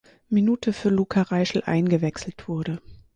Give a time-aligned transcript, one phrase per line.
[0.29, 2.81] Minute für Luka Reischl eingewechselt wurde.